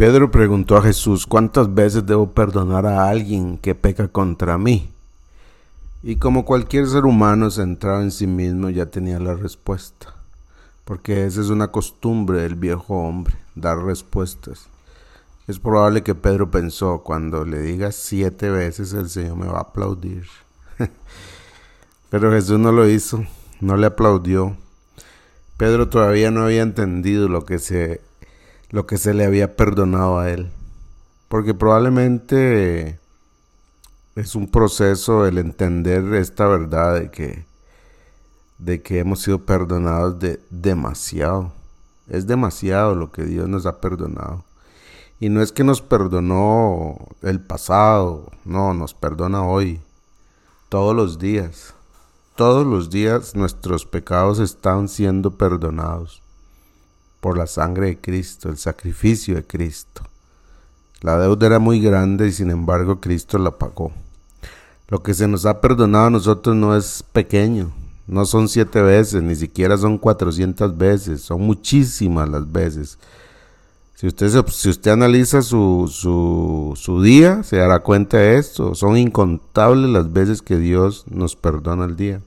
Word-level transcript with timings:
Pedro 0.00 0.30
preguntó 0.30 0.78
a 0.78 0.82
Jesús, 0.82 1.26
¿cuántas 1.26 1.74
veces 1.74 2.06
debo 2.06 2.30
perdonar 2.30 2.86
a 2.86 3.10
alguien 3.10 3.58
que 3.58 3.74
peca 3.74 4.08
contra 4.08 4.56
mí? 4.56 4.90
Y 6.02 6.16
como 6.16 6.46
cualquier 6.46 6.86
ser 6.86 7.04
humano 7.04 7.50
centrado 7.50 8.00
en 8.00 8.10
sí 8.10 8.26
mismo 8.26 8.70
ya 8.70 8.86
tenía 8.86 9.20
la 9.20 9.34
respuesta, 9.34 10.14
porque 10.86 11.26
esa 11.26 11.42
es 11.42 11.50
una 11.50 11.70
costumbre 11.70 12.40
del 12.40 12.54
viejo 12.54 12.94
hombre, 12.96 13.34
dar 13.54 13.76
respuestas. 13.76 14.68
Es 15.46 15.58
probable 15.58 16.02
que 16.02 16.14
Pedro 16.14 16.50
pensó, 16.50 17.02
cuando 17.02 17.44
le 17.44 17.60
diga 17.60 17.92
siete 17.92 18.48
veces 18.48 18.94
el 18.94 19.10
Señor 19.10 19.36
me 19.36 19.48
va 19.48 19.58
a 19.58 19.62
aplaudir. 19.64 20.24
Pero 22.08 22.32
Jesús 22.32 22.58
no 22.58 22.72
lo 22.72 22.88
hizo, 22.88 23.26
no 23.60 23.76
le 23.76 23.88
aplaudió. 23.88 24.56
Pedro 25.58 25.90
todavía 25.90 26.30
no 26.30 26.44
había 26.44 26.62
entendido 26.62 27.28
lo 27.28 27.44
que 27.44 27.58
se, 27.58 28.00
lo 28.70 28.86
que 28.86 28.98
se 28.98 29.14
le 29.14 29.24
había 29.24 29.56
perdonado 29.56 30.18
a 30.18 30.30
él. 30.30 30.50
Porque 31.28 31.54
probablemente 31.54 32.98
es 34.14 34.34
un 34.34 34.50
proceso 34.50 35.26
el 35.26 35.38
entender 35.38 36.14
esta 36.14 36.46
verdad 36.46 36.94
de 36.94 37.10
que, 37.10 37.44
de 38.58 38.82
que 38.82 39.00
hemos 39.00 39.22
sido 39.22 39.44
perdonados 39.44 40.18
de 40.18 40.40
demasiado. 40.50 41.52
Es 42.08 42.26
demasiado 42.26 42.94
lo 42.94 43.12
que 43.12 43.24
Dios 43.24 43.48
nos 43.48 43.66
ha 43.66 43.80
perdonado. 43.80 44.44
Y 45.20 45.28
no 45.28 45.42
es 45.42 45.52
que 45.52 45.64
nos 45.64 45.82
perdonó 45.82 46.96
el 47.22 47.40
pasado, 47.40 48.30
no, 48.44 48.72
nos 48.72 48.94
perdona 48.94 49.44
hoy, 49.44 49.80
todos 50.68 50.96
los 50.96 51.18
días. 51.18 51.74
Todos 52.36 52.66
los 52.66 52.88
días 52.88 53.34
nuestros 53.34 53.84
pecados 53.84 54.38
están 54.38 54.88
siendo 54.88 55.32
perdonados 55.32 56.22
por 57.20 57.38
la 57.38 57.46
sangre 57.46 57.86
de 57.86 57.98
Cristo, 57.98 58.48
el 58.48 58.58
sacrificio 58.58 59.34
de 59.36 59.44
Cristo. 59.44 60.02
La 61.02 61.18
deuda 61.18 61.46
era 61.46 61.58
muy 61.58 61.80
grande 61.80 62.28
y 62.28 62.32
sin 62.32 62.50
embargo 62.50 63.00
Cristo 63.00 63.38
la 63.38 63.52
pagó. 63.52 63.92
Lo 64.88 65.02
que 65.02 65.14
se 65.14 65.28
nos 65.28 65.46
ha 65.46 65.60
perdonado 65.60 66.06
a 66.06 66.10
nosotros 66.10 66.56
no 66.56 66.76
es 66.76 67.04
pequeño, 67.12 67.70
no 68.06 68.24
son 68.26 68.48
siete 68.48 68.82
veces, 68.82 69.22
ni 69.22 69.36
siquiera 69.36 69.78
son 69.78 69.98
cuatrocientas 69.98 70.76
veces, 70.76 71.22
son 71.22 71.42
muchísimas 71.42 72.28
las 72.28 72.50
veces. 72.50 72.98
Si 74.00 74.06
usted, 74.06 74.44
si 74.48 74.70
usted 74.70 74.90
analiza 74.92 75.42
su, 75.42 75.86
su, 75.92 76.72
su 76.74 77.02
día, 77.02 77.42
se 77.42 77.58
dará 77.58 77.80
cuenta 77.80 78.16
de 78.16 78.38
esto. 78.38 78.74
Son 78.74 78.96
incontables 78.96 79.90
las 79.90 80.10
veces 80.10 80.40
que 80.40 80.56
Dios 80.56 81.04
nos 81.10 81.36
perdona 81.36 81.84
el 81.84 81.96
día. 81.96 82.22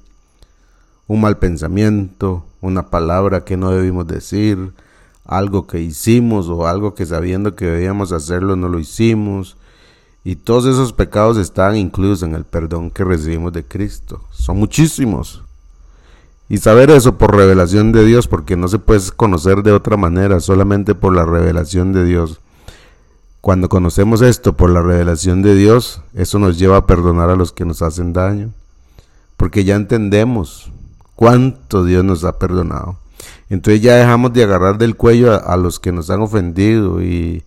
Un 1.07 1.21
mal 1.21 1.39
pensamiento, 1.39 2.45
una 2.63 2.87
palabra 2.89 3.43
que 3.43 3.57
no 3.57 3.71
debimos 3.71 4.07
decir, 4.07 4.71
algo 5.25 5.67
que 5.67 5.81
hicimos 5.81 6.47
o 6.47 6.65
algo 6.65 6.95
que 6.95 7.05
sabiendo 7.05 7.55
que 7.55 7.65
debíamos 7.65 8.11
hacerlo 8.11 8.55
no 8.55 8.69
lo 8.69 8.79
hicimos. 8.79 9.57
Y 10.23 10.37
todos 10.37 10.65
esos 10.65 10.93
pecados 10.93 11.37
están 11.37 11.75
incluidos 11.75 12.23
en 12.23 12.33
el 12.33 12.45
perdón 12.45 12.89
que 12.89 13.03
recibimos 13.03 13.51
de 13.51 13.65
Cristo. 13.65 14.21
Son 14.31 14.57
muchísimos. 14.57 15.43
Y 16.47 16.57
saber 16.57 16.89
eso 16.89 17.17
por 17.17 17.35
revelación 17.35 17.91
de 17.91 18.05
Dios, 18.05 18.27
porque 18.27 18.55
no 18.55 18.69
se 18.69 18.79
puede 18.79 19.01
conocer 19.15 19.63
de 19.63 19.73
otra 19.73 19.97
manera, 19.97 20.39
solamente 20.39 20.95
por 20.95 21.13
la 21.13 21.25
revelación 21.25 21.91
de 21.91 22.05
Dios. 22.05 22.39
Cuando 23.41 23.67
conocemos 23.67 24.21
esto 24.21 24.55
por 24.55 24.69
la 24.69 24.81
revelación 24.81 25.41
de 25.41 25.55
Dios, 25.55 26.01
eso 26.13 26.39
nos 26.39 26.57
lleva 26.57 26.77
a 26.77 26.85
perdonar 26.85 27.29
a 27.29 27.35
los 27.35 27.51
que 27.51 27.65
nos 27.65 27.81
hacen 27.81 28.13
daño, 28.13 28.51
porque 29.35 29.65
ya 29.65 29.75
entendemos 29.75 30.71
cuánto 31.15 31.83
Dios 31.83 32.03
nos 32.03 32.23
ha 32.23 32.37
perdonado. 32.37 32.97
Entonces 33.49 33.81
ya 33.81 33.95
dejamos 33.95 34.33
de 34.33 34.43
agarrar 34.43 34.77
del 34.77 34.95
cuello 34.95 35.33
a, 35.47 35.57
los 35.57 35.79
que 35.79 35.91
nos 35.91 36.09
han 36.09 36.21
ofendido 36.21 37.01
y, 37.01 37.43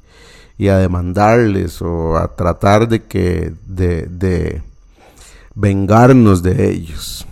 a 0.69 0.77
demandarles 0.77 1.83
o 1.83 2.17
a 2.17 2.35
tratar 2.35 2.89
de 2.89 3.02
que 3.02 3.52
de, 3.67 4.07
de 4.07 4.63
vengarnos 5.55 6.42
de 6.42 6.70
ellos. 6.70 7.27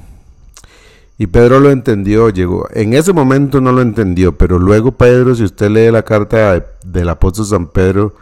Y 1.16 1.28
Pedro 1.28 1.60
lo 1.60 1.70
entendió, 1.70 2.28
llegó. 2.31 2.66
En 2.72 2.92
ese 2.92 3.12
momento 3.12 3.60
no 3.60 3.70
lo 3.70 3.82
entendió, 3.82 4.36
pero 4.36 4.59
luego 4.59 4.92
Pedro, 4.92 5.34
si 5.34 5.44
usted 5.44 5.70
lee 5.70 5.91
la 5.92 6.03
carta 6.03 6.64
del 6.84 7.09
apóstol 7.09 7.47
San 7.47 7.69
Pedro, 7.69 8.14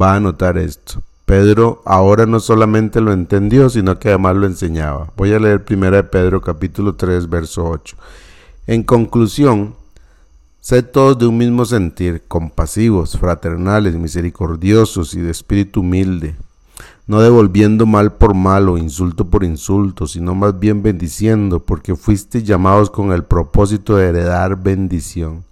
va 0.00 0.14
a 0.14 0.20
notar 0.20 0.56
esto. 0.56 1.02
Pedro 1.26 1.82
ahora 1.84 2.24
no 2.24 2.40
solamente 2.40 3.02
lo 3.02 3.12
entendió, 3.12 3.68
sino 3.68 3.98
que 3.98 4.08
además 4.08 4.36
lo 4.36 4.46
enseñaba. 4.46 5.12
Voy 5.16 5.34
a 5.34 5.38
leer 5.38 5.64
primera 5.64 5.98
de 5.98 6.04
Pedro 6.04 6.40
capítulo 6.40 6.94
3, 6.94 7.28
verso 7.28 7.66
8. 7.68 7.96
En 8.66 8.82
conclusión, 8.82 9.74
sed 10.60 10.86
todos 10.86 11.18
de 11.18 11.26
un 11.26 11.36
mismo 11.36 11.66
sentir, 11.66 12.22
compasivos, 12.26 13.18
fraternales, 13.18 13.94
misericordiosos 13.96 15.12
y 15.12 15.20
de 15.20 15.30
espíritu 15.30 15.80
humilde 15.80 16.36
no 17.06 17.20
devolviendo 17.20 17.86
mal 17.86 18.14
por 18.14 18.34
mal 18.34 18.68
o 18.68 18.78
insulto 18.78 19.30
por 19.30 19.44
insulto, 19.44 20.06
sino 20.06 20.34
más 20.34 20.58
bien 20.58 20.82
bendiciendo, 20.82 21.60
porque 21.60 21.94
fuiste 21.94 22.42
llamados 22.42 22.90
con 22.90 23.12
el 23.12 23.24
propósito 23.24 23.96
de 23.96 24.08
heredar 24.08 24.60
bendición. 24.60 25.44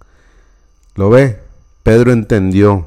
¿Lo 0.95 1.09
ve? 1.09 1.39
Pedro 1.83 2.11
entendió. 2.11 2.85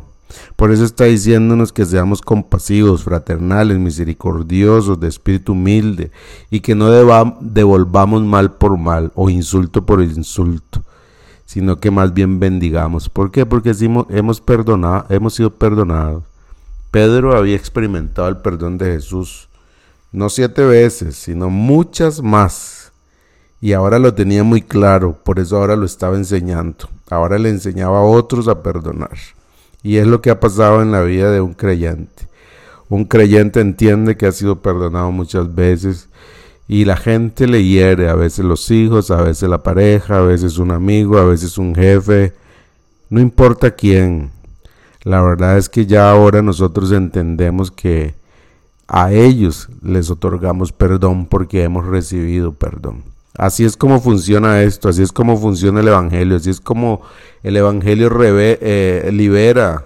Por 0.56 0.72
eso 0.72 0.84
está 0.84 1.04
diciéndonos 1.04 1.72
que 1.72 1.84
seamos 1.84 2.20
compasivos, 2.22 3.04
fraternales, 3.04 3.78
misericordiosos, 3.78 5.00
de 5.00 5.08
espíritu 5.08 5.52
humilde, 5.52 6.10
y 6.50 6.60
que 6.60 6.74
no 6.74 6.90
devolvamos 6.90 8.22
mal 8.22 8.52
por 8.52 8.76
mal 8.76 9.12
o 9.14 9.30
insulto 9.30 9.84
por 9.86 10.02
insulto, 10.02 10.82
sino 11.46 11.76
que 11.76 11.90
más 11.90 12.12
bien 12.12 12.40
bendigamos. 12.40 13.08
¿Por 13.08 13.30
qué? 13.30 13.46
Porque 13.46 13.74
hemos, 14.10 14.40
perdonado, 14.40 15.06
hemos 15.08 15.34
sido 15.34 15.50
perdonados 15.50 16.22
Pedro 16.90 17.36
había 17.36 17.54
experimentado 17.54 18.28
el 18.28 18.38
perdón 18.38 18.78
de 18.78 18.92
Jesús, 18.92 19.48
no 20.10 20.30
siete 20.30 20.64
veces, 20.64 21.16
sino 21.16 21.50
muchas 21.50 22.22
más. 22.22 22.92
Y 23.60 23.72
ahora 23.74 23.98
lo 23.98 24.14
tenía 24.14 24.42
muy 24.42 24.62
claro, 24.62 25.18
por 25.22 25.38
eso 25.38 25.58
ahora 25.58 25.76
lo 25.76 25.84
estaba 25.84 26.16
enseñando. 26.16 26.88
Ahora 27.10 27.38
le 27.38 27.50
enseñaba 27.50 27.98
a 27.98 28.04
otros 28.04 28.48
a 28.48 28.62
perdonar. 28.62 29.18
Y 29.82 29.96
es 29.96 30.06
lo 30.06 30.20
que 30.20 30.30
ha 30.30 30.40
pasado 30.40 30.82
en 30.82 30.92
la 30.92 31.02
vida 31.02 31.30
de 31.30 31.40
un 31.40 31.54
creyente. 31.54 32.28
Un 32.88 33.04
creyente 33.04 33.60
entiende 33.60 34.16
que 34.16 34.26
ha 34.26 34.32
sido 34.32 34.60
perdonado 34.60 35.10
muchas 35.12 35.54
veces 35.54 36.08
y 36.66 36.84
la 36.84 36.96
gente 36.96 37.46
le 37.46 37.64
hiere, 37.64 38.08
a 38.08 38.14
veces 38.14 38.44
los 38.44 38.70
hijos, 38.70 39.10
a 39.10 39.22
veces 39.22 39.48
la 39.48 39.62
pareja, 39.62 40.18
a 40.18 40.22
veces 40.22 40.58
un 40.58 40.70
amigo, 40.70 41.18
a 41.18 41.24
veces 41.24 41.56
un 41.58 41.74
jefe, 41.74 42.34
no 43.10 43.20
importa 43.20 43.70
quién, 43.70 44.30
la 45.02 45.22
verdad 45.22 45.56
es 45.56 45.68
que 45.68 45.86
ya 45.86 46.10
ahora 46.10 46.42
nosotros 46.42 46.92
entendemos 46.92 47.70
que 47.70 48.14
a 48.86 49.12
ellos 49.12 49.68
les 49.82 50.10
otorgamos 50.10 50.72
perdón 50.72 51.26
porque 51.26 51.62
hemos 51.62 51.86
recibido 51.86 52.52
perdón. 52.52 53.04
Así 53.38 53.64
es 53.64 53.76
como 53.76 54.00
funciona 54.00 54.62
esto, 54.62 54.88
así 54.88 55.00
es 55.02 55.12
como 55.12 55.36
funciona 55.36 55.78
el 55.78 55.86
Evangelio, 55.88 56.36
así 56.36 56.50
es 56.50 56.60
como 56.60 57.02
el 57.44 57.56
Evangelio 57.56 58.10
eh, 58.20 59.10
libera 59.12 59.84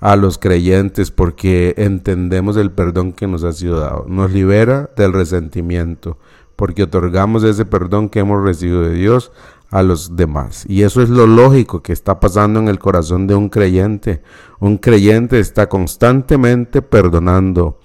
a 0.00 0.14
los 0.14 0.38
creyentes 0.38 1.10
porque 1.10 1.74
entendemos 1.78 2.56
el 2.56 2.70
perdón 2.70 3.12
que 3.12 3.26
nos 3.26 3.42
ha 3.42 3.52
sido 3.52 3.80
dado. 3.80 4.04
Nos 4.06 4.30
libera 4.30 4.88
del 4.96 5.12
resentimiento 5.12 6.16
porque 6.54 6.84
otorgamos 6.84 7.42
ese 7.42 7.64
perdón 7.64 8.08
que 8.08 8.20
hemos 8.20 8.42
recibido 8.44 8.82
de 8.82 8.94
Dios 8.94 9.32
a 9.70 9.82
los 9.82 10.14
demás. 10.14 10.64
Y 10.68 10.82
eso 10.82 11.02
es 11.02 11.08
lo 11.08 11.26
lógico 11.26 11.82
que 11.82 11.92
está 11.92 12.20
pasando 12.20 12.60
en 12.60 12.68
el 12.68 12.78
corazón 12.78 13.26
de 13.26 13.34
un 13.34 13.48
creyente. 13.48 14.22
Un 14.60 14.78
creyente 14.78 15.40
está 15.40 15.68
constantemente 15.68 16.82
perdonando 16.82 17.80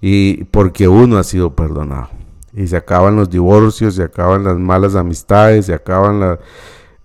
y 0.00 0.42
porque 0.44 0.88
uno 0.88 1.18
ha 1.18 1.22
sido 1.22 1.54
perdonado. 1.54 2.19
Y 2.52 2.66
se 2.66 2.76
acaban 2.76 3.16
los 3.16 3.30
divorcios, 3.30 3.94
se 3.94 4.02
acaban 4.02 4.44
las 4.44 4.58
malas 4.58 4.94
amistades, 4.94 5.66
se 5.66 5.74
acaban 5.74 6.38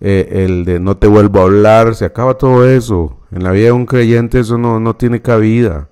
eh, 0.00 0.44
el 0.44 0.64
de 0.64 0.80
no 0.80 0.96
te 0.96 1.06
vuelvo 1.06 1.40
a 1.40 1.44
hablar, 1.44 1.94
se 1.94 2.04
acaba 2.04 2.34
todo 2.34 2.66
eso. 2.68 3.16
En 3.30 3.44
la 3.44 3.52
vida 3.52 3.66
de 3.66 3.72
un 3.72 3.86
creyente 3.86 4.40
eso 4.40 4.58
no, 4.58 4.80
no 4.80 4.96
tiene 4.96 5.22
cabida. 5.22 5.88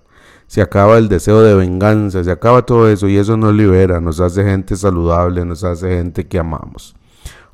Se 0.47 0.61
acaba 0.61 0.99
el 0.99 1.09
deseo 1.09 1.41
de 1.41 1.55
venganza, 1.55 2.23
se 2.23 2.31
acaba 2.31 2.67
todo 2.67 2.89
eso 2.89 3.09
y 3.09 3.17
eso 3.17 3.37
nos 3.37 3.55
libera, 3.55 4.01
nos 4.01 4.21
hace 4.21 4.45
gente 4.45 4.77
saludable, 4.77 5.45
nos 5.45 5.65
hace 5.65 5.97
gente 5.97 6.27
que 6.27 6.39
amamos. 6.39 6.95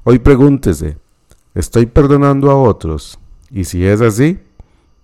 Hoy 0.03 0.19
pregúntese, 0.19 0.99
¿estoy 1.55 1.87
perdonando 1.87 2.51
a 2.51 2.57
otros? 2.57 3.19
Y 3.51 3.65
si 3.65 3.87
es 3.87 4.01
así, 4.01 4.39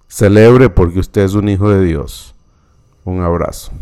celebre 0.08 0.68
porque 0.68 0.98
usted 0.98 1.22
es 1.22 1.34
un 1.34 1.48
hijo 1.48 1.68
de 1.68 1.84
Dios. 1.84 2.34
Un 3.04 3.20
abrazo. 3.20 3.72